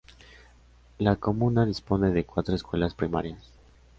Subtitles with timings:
[0.97, 3.53] La comuna dispone de cuatro escuelas primarias.